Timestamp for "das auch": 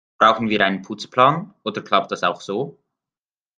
2.11-2.41